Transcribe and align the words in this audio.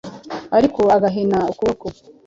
ariko 0.57 0.81
agahina 0.95 1.39
ukuboko, 1.51 1.85